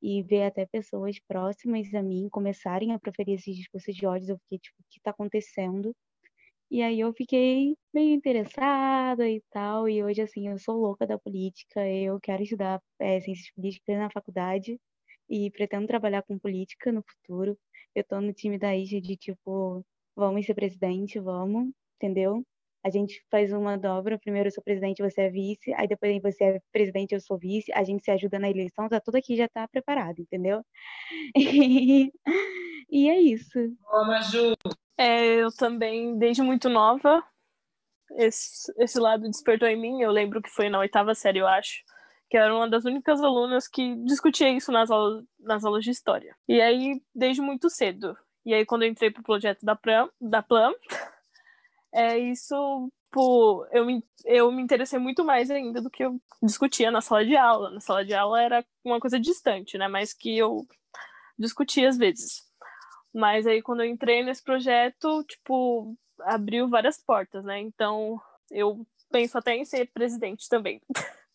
[0.02, 4.32] e ver até pessoas próximas a mim começarem a proferir esses discursos de ódio.
[4.32, 5.94] Eu fiquei tipo, o que tá acontecendo?
[6.70, 9.88] E aí eu fiquei meio interessada e tal.
[9.88, 11.86] E hoje, assim, eu sou louca da política.
[11.88, 14.78] Eu quero estudar eh, ciências políticas na faculdade
[15.28, 17.58] e pretendo trabalhar com política no futuro.
[17.94, 19.84] Eu tô no time da Isha de tipo,
[20.16, 22.42] vamos ser presidente, vamos, entendeu?
[22.84, 26.44] A gente faz uma dobra, primeiro eu sou presidente, você é vice, aí depois você
[26.44, 29.48] é presidente, eu sou vice, a gente se ajuda na eleição, tá tudo aqui já
[29.48, 30.62] tá preparado, entendeu?
[32.90, 33.58] E, é isso.
[33.90, 34.54] Ô, Maju,
[34.96, 37.22] É, eu também, desde muito nova,
[38.12, 40.00] esse, esse lado despertou em mim.
[40.00, 41.82] Eu lembro que foi na oitava série, eu acho,
[42.30, 45.90] que eu era uma das únicas alunas que discutia isso nas aulas, nas aulas de
[45.90, 46.34] história.
[46.48, 48.16] E aí, desde muito cedo.
[48.44, 50.72] E aí, quando eu entrei pro projeto da Plan, da Plan
[51.92, 56.90] é isso, pô, eu me, eu me interessei muito mais ainda do que eu discutia
[56.90, 57.70] na sala de aula.
[57.70, 59.88] Na sala de aula era uma coisa distante, né?
[59.88, 60.66] Mas que eu
[61.38, 62.45] discutia às vezes.
[63.16, 67.58] Mas aí quando eu entrei nesse projeto, tipo, abriu várias portas, né?
[67.58, 70.82] Então eu penso até em ser presidente também.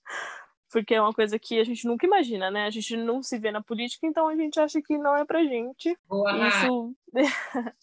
[0.72, 2.67] Porque é uma coisa que a gente nunca imagina, né?
[2.67, 5.44] A gente não se vê na política, então a gente acha que não é pra
[5.44, 5.98] gente.
[6.08, 6.48] boa.
[6.48, 6.96] Isso,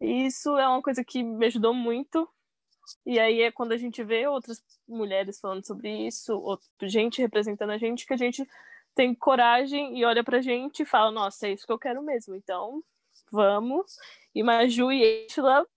[0.00, 2.28] isso é uma coisa que me ajudou muito.
[3.06, 7.78] E aí é quando a gente vê outras mulheres falando sobre isso, gente representando a
[7.78, 8.44] gente, que a gente
[8.92, 12.34] tem coragem e olha pra gente e fala, nossa, é isso que eu quero mesmo.
[12.34, 12.82] Então,
[13.30, 13.96] vamos.
[14.34, 15.26] E Maju e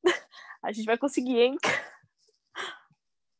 [0.63, 1.57] a gente vai conseguir, hein?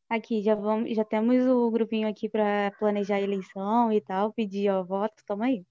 [0.08, 4.68] Aqui, já vamos, já temos o grupinho aqui para planejar a eleição e tal, pedir,
[4.70, 5.64] ó, voto, toma aí.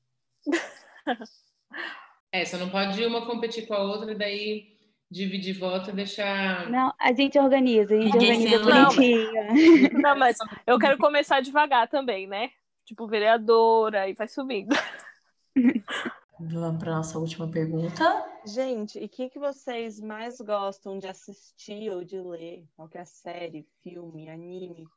[2.31, 4.77] É, só não pode uma competir com a outra e daí
[5.09, 6.69] dividir voto e deixar.
[6.69, 9.93] Não, a gente organiza, a gente organiza bonitinho.
[9.99, 12.51] Não, mas eu quero começar devagar também, né?
[12.85, 14.75] Tipo, vereadora, e vai subindo.
[16.41, 18.01] Vamos para nossa última pergunta.
[18.45, 22.65] Gente, e o que, que vocês mais gostam de assistir ou de ler?
[22.77, 24.87] Qualquer série, filme, anime,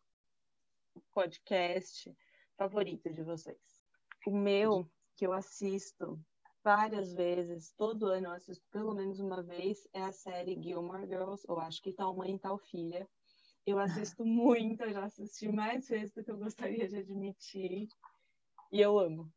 [1.12, 2.16] podcast
[2.56, 3.58] favorito de vocês?
[4.24, 6.16] O meu, que eu assisto
[6.62, 11.44] várias vezes, todo ano eu assisto pelo menos uma vez, é a série Gilmore Girls,
[11.48, 13.08] ou acho que Tal Mãe, Tal Filha.
[13.66, 17.88] Eu assisto muito, eu já assisti mais vezes do que eu gostaria de admitir.
[18.70, 19.28] E eu amo.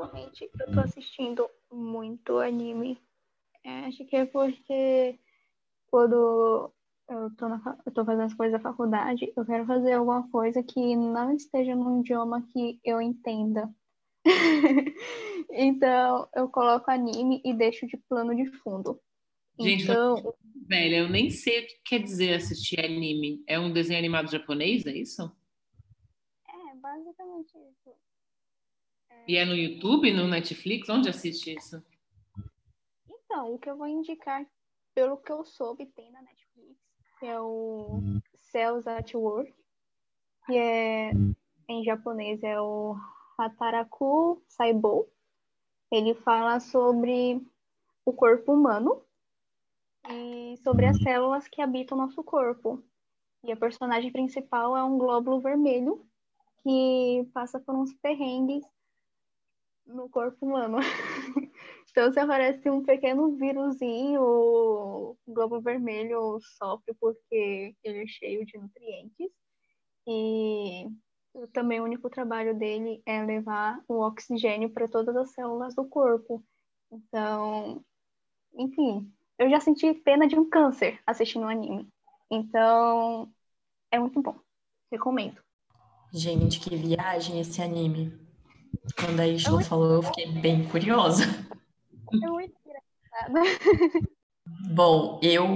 [0.00, 3.00] Ultimamente eu tô assistindo muito anime.
[3.64, 5.18] É, acho que é porque
[5.88, 6.72] quando
[7.08, 10.62] eu tô, na, eu tô fazendo as coisas da faculdade, eu quero fazer alguma coisa
[10.62, 13.72] que não esteja num idioma que eu entenda.
[15.58, 19.00] Então eu coloco anime e deixo de plano de fundo.
[19.58, 20.34] Gente, Então,
[20.68, 23.42] Velho, eu nem sei o que quer dizer assistir anime.
[23.46, 25.22] É um desenho animado japonês, é isso?
[26.48, 28.05] é basicamente isso.
[29.28, 30.88] E é no YouTube, no Netflix?
[30.88, 31.82] Onde assiste isso?
[33.08, 34.46] Então, o que eu vou indicar,
[34.94, 36.78] pelo que eu soube, tem na Netflix,
[37.18, 38.00] que é o
[38.40, 39.52] Cells at Work,
[40.46, 41.10] que é,
[41.68, 42.96] em japonês é o
[43.36, 45.10] Hataraku Saibou.
[45.90, 47.44] Ele fala sobre
[48.04, 49.02] o corpo humano
[50.08, 52.80] e sobre as células que habitam o nosso corpo.
[53.42, 56.06] E a personagem principal é um glóbulo vermelho
[56.62, 58.64] que passa por uns perrengues
[59.86, 60.78] no corpo humano.
[61.96, 68.58] Então, se aparece um pequeno vírusinho, o glóbulo vermelho sofre porque ele é cheio de
[68.58, 69.30] nutrientes.
[70.06, 70.90] E
[71.54, 76.44] também o único trabalho dele é levar o oxigênio para todas as células do corpo.
[76.92, 77.82] Então,
[78.54, 81.88] enfim, eu já senti pena de um câncer assistindo o anime.
[82.30, 83.32] Então,
[83.90, 84.38] é muito bom.
[84.92, 85.40] Recomendo.
[86.12, 88.25] Gente, que viagem esse anime.
[88.98, 91.24] Quando a Isla falou, eu fiquei bem curiosa.
[92.22, 94.10] É muito engraçado.
[94.74, 95.46] Bom, eu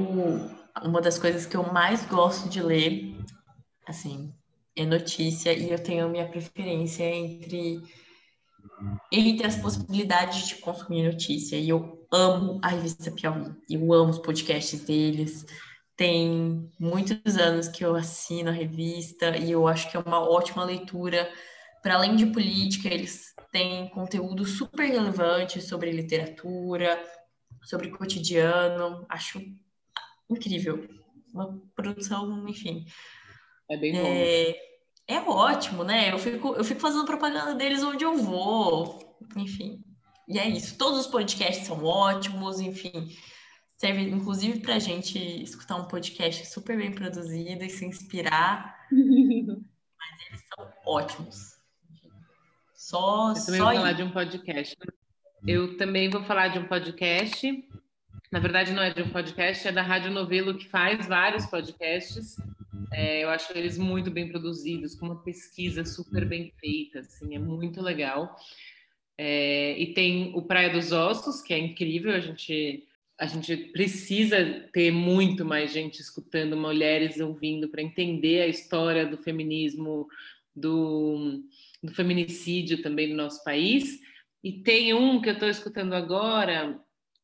[0.83, 3.16] uma das coisas que eu mais gosto de ler,
[3.87, 4.33] assim,
[4.77, 7.83] é notícia e eu tenho minha preferência entre
[9.12, 11.57] entre as possibilidades de consumir notícia.
[11.57, 15.45] E eu amo a revista Piauí, eu amo os podcasts deles.
[15.97, 20.64] Tem muitos anos que eu assino a revista e eu acho que é uma ótima
[20.64, 21.31] leitura.
[21.83, 27.03] Para além de política, eles têm conteúdo super relevante sobre literatura,
[27.62, 29.07] sobre cotidiano.
[29.09, 29.41] Acho
[30.28, 30.89] incrível.
[31.33, 32.87] Uma produção, enfim.
[33.68, 34.03] É bem bom.
[34.05, 34.57] É,
[35.07, 36.12] é ótimo, né?
[36.12, 39.16] Eu fico, eu fico fazendo propaganda deles onde eu vou.
[39.37, 39.83] Enfim.
[40.28, 40.76] E é isso.
[40.76, 43.09] Todos os podcasts são ótimos, enfim.
[43.76, 48.78] Serve, inclusive, para a gente escutar um podcast super bem produzido e se inspirar.
[48.91, 51.60] Mas eles são ótimos.
[52.91, 54.76] Só, Eu também só vou falar de um podcast.
[55.47, 57.64] Eu também vou falar de um podcast.
[58.32, 62.34] Na verdade, não é de um podcast, é da Rádio Novelo, que faz vários podcasts.
[62.93, 67.38] É, eu acho eles muito bem produzidos, com uma pesquisa super bem feita, assim, é
[67.38, 68.34] muito legal.
[69.16, 74.68] É, e tem o Praia dos Ossos, que é incrível, a gente, a gente precisa
[74.72, 80.09] ter muito mais gente escutando, mulheres ouvindo, para entender a história do feminismo,
[80.57, 81.41] do,
[81.83, 83.99] do feminicídio também no nosso país.
[84.43, 86.81] E tem um que eu estou escutando agora,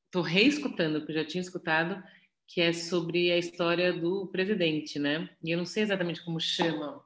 [0.07, 2.02] estou reescutando, porque eu já tinha escutado,
[2.46, 5.28] que é sobre a história do presidente, né?
[5.42, 7.02] E eu não sei exatamente como chama.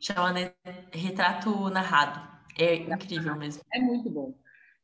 [0.00, 0.52] Chama né,
[0.92, 2.34] Retrato Narrado.
[2.58, 3.62] É incrível mesmo.
[3.72, 4.38] É muito bom.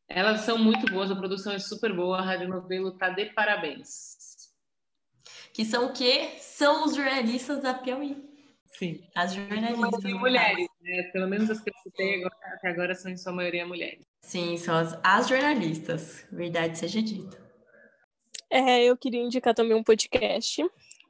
[0.09, 4.17] Elas são muito boas, a produção é super boa, a Rádio Novelo tá de parabéns.
[5.53, 6.37] Que são o quê?
[6.39, 8.17] São os jornalistas da Piauí.
[8.67, 9.05] Sim.
[9.15, 10.03] As jornalistas.
[10.15, 11.03] Mulheres, né?
[11.13, 14.05] Pelo menos as que eu citei agora, até agora são em sua maioria mulheres.
[14.23, 16.27] Sim, são as, as jornalistas.
[16.33, 17.39] Verdade seja dita.
[18.51, 20.65] É, eu queria indicar também um podcast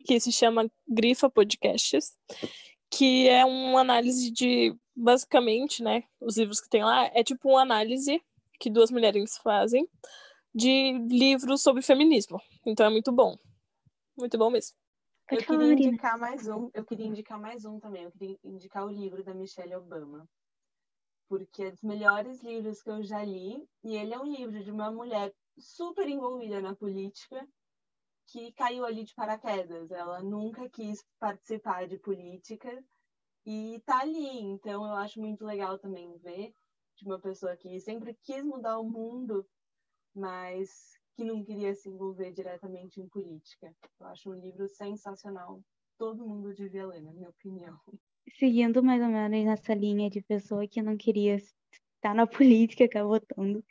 [0.05, 2.13] que se chama Grifa Podcasts,
[2.91, 7.63] que é uma análise de, basicamente, né, os livros que tem lá, é tipo uma
[7.63, 8.21] análise
[8.59, 9.89] que duas mulheres fazem
[10.55, 12.41] de livros sobre feminismo.
[12.67, 13.37] Então é muito bom.
[14.17, 14.80] Muito bom mesmo.
[15.31, 15.89] Eu Pode falar, queria Marina.
[15.89, 16.71] indicar mais um.
[16.75, 18.05] Eu queria indicar mais um também.
[18.05, 20.29] Eu queria indicar o livro da Michelle Obama.
[21.29, 23.65] Porque é dos melhores livros que eu já li.
[23.85, 27.47] E ele é um livro de uma mulher super envolvida na política
[28.27, 29.91] que caiu ali de paraquedas.
[29.91, 32.85] Ela nunca quis participar de política
[33.47, 34.41] e tá ali.
[34.41, 36.53] Então eu acho muito legal também ver
[36.97, 39.49] de uma pessoa que sempre quis mudar o mundo,
[40.15, 43.71] mas que não queria se envolver diretamente em política.
[44.01, 45.61] Eu acho um livro sensacional.
[45.99, 47.79] Todo mundo devia ler, na minha opinião.
[48.39, 53.19] Seguindo mais ou menos nessa linha de pessoa que não queria estar na política, acabou
[53.19, 53.63] estando,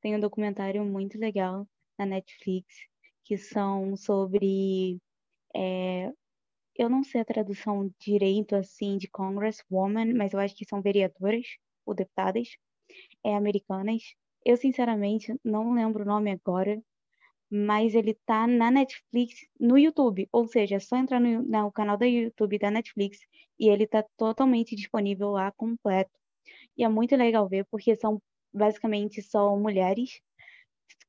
[0.00, 1.66] tem um documentário muito legal
[1.98, 2.72] na Netflix,
[3.24, 5.00] que são sobre.
[5.56, 6.12] é,
[6.76, 11.46] eu não sei a tradução direito assim de Congresswoman, mas eu acho que são vereadoras
[11.84, 12.56] ou deputadas
[13.24, 14.14] é, americanas.
[14.44, 16.80] Eu, sinceramente, não lembro o nome agora,
[17.54, 20.26] mas ele tá na Netflix, no YouTube.
[20.32, 23.18] Ou seja, é só entrar no, no canal da YouTube da Netflix
[23.60, 26.10] e ele tá totalmente disponível lá, completo.
[26.76, 28.22] E é muito legal ver, porque são,
[28.52, 30.20] basicamente, são mulheres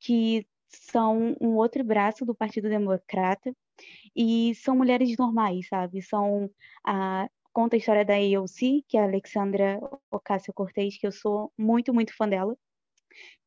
[0.01, 3.55] que são um outro braço do Partido Democrata
[4.15, 6.01] e são mulheres normais, sabe?
[6.01, 6.49] São
[6.85, 9.79] a conta a história da AOC, que é a Alexandra
[10.11, 12.57] Ocasio-Cortez, que eu sou muito, muito fã dela.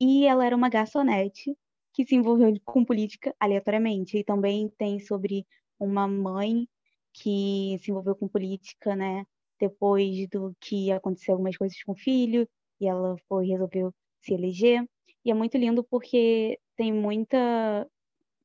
[0.01, 1.57] E ela era uma garçonete
[1.97, 4.19] que se envolveu com política aleatoriamente.
[4.19, 5.47] E também tem sobre
[5.81, 6.69] uma mãe
[7.15, 9.25] que se envolveu com política, né?
[9.59, 12.47] Depois do que aconteceu algumas coisas com o filho,
[12.79, 14.85] e ela foi resolveu se eleger.
[15.25, 17.89] E é muito lindo porque tem muita.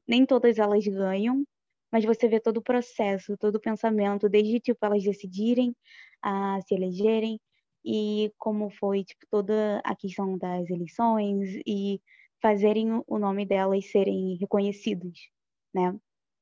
[0.08, 1.46] Nem todas elas ganham,
[1.92, 5.76] mas você vê todo o processo, todo o pensamento, desde tipo elas decidirem
[6.22, 7.40] a se elegerem
[7.86, 12.02] e como foi tipo toda a questão das eleições e
[12.42, 15.30] fazerem o- nome delas serem reconhecidos,
[15.74, 15.96] né?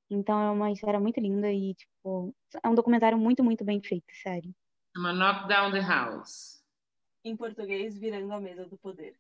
[0.10, 2.34] Então é uma história muito linda e tipo
[2.64, 4.54] é um documentário muito muito bem feito, sério.
[4.96, 6.64] Chama Knock Down the House.
[7.24, 9.16] Em português, virando a mesa do poder.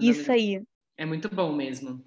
[0.00, 0.62] Isso aí.
[0.96, 2.02] É muito bom mesmo.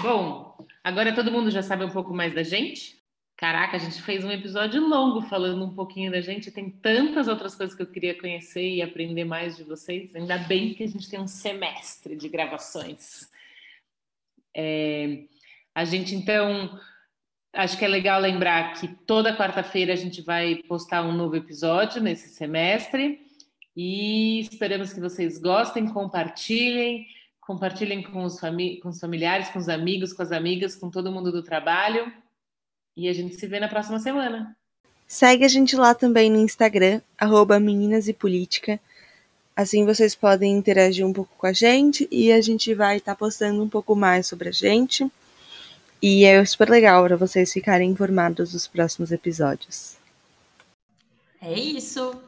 [0.00, 2.95] Bom, agora todo mundo já sabe um pouco mais da gente?
[3.36, 6.50] Caraca, a gente fez um episódio longo falando um pouquinho da gente.
[6.50, 10.16] Tem tantas outras coisas que eu queria conhecer e aprender mais de vocês.
[10.16, 13.28] Ainda bem que a gente tem um semestre de gravações.
[14.56, 15.24] É,
[15.74, 16.80] a gente, então,
[17.52, 22.00] acho que é legal lembrar que toda quarta-feira a gente vai postar um novo episódio
[22.00, 23.20] nesse semestre.
[23.76, 27.06] E esperamos que vocês gostem, compartilhem,
[27.42, 31.30] compartilhem com os, com os familiares, com os amigos, com as amigas, com todo mundo
[31.30, 32.10] do trabalho.
[32.96, 34.56] E a gente se vê na próxima semana.
[35.06, 38.80] Segue a gente lá também no Instagram, arroba Meninas e Política.
[39.54, 43.62] Assim vocês podem interagir um pouco com a gente e a gente vai estar postando
[43.62, 45.10] um pouco mais sobre a gente.
[46.02, 49.96] E é super legal para vocês ficarem informados dos próximos episódios.
[51.40, 52.20] É isso.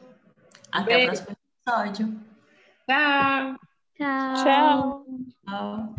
[0.71, 1.03] Até Beijo.
[1.03, 2.19] o próximo episódio.
[2.87, 3.59] Tchau!
[3.97, 4.43] Tchau.
[4.43, 5.05] Tchau.
[5.45, 5.95] Tchau.